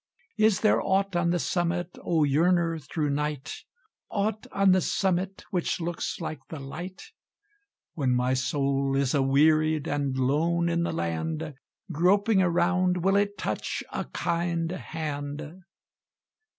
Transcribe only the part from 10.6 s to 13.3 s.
in the land, Groping around will